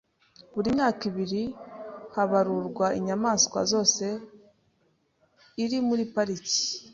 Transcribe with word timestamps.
Buri 0.53 0.69
myaka 0.77 1.01
ibiri 1.09 1.43
habarurwa 2.15 2.87
inyamaswa 2.99 3.59
zose 3.71 4.05
iri 5.63 5.77
muri 5.87 6.03
pariki, 6.13 6.57